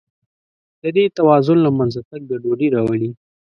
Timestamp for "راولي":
2.75-3.09